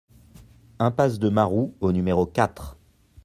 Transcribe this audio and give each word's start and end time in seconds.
Impasse 0.79 1.19
de 1.19 1.29
Maroux 1.29 1.75
au 1.79 1.91
numéro 1.91 2.25
quatre 2.25 2.75